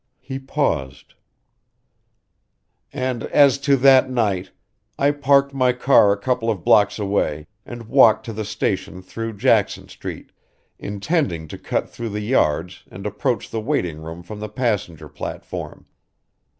[0.19, 1.13] He paused
[2.91, 4.49] "And as to that night
[4.97, 9.33] I parked my car a couple of blocks away and walked to the station through
[9.37, 10.31] Jackson Street,
[10.79, 15.85] intending to cut through the yards and approach the waiting room from the passenger platform.